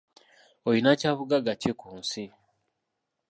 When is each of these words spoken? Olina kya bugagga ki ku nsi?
Olina 0.67 0.91
kya 0.99 1.11
bugagga 1.17 1.53
ki 1.61 1.71
ku 1.79 1.89
nsi? 1.99 2.23